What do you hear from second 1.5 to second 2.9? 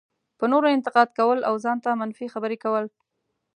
ځان ته منفي خبرې کول.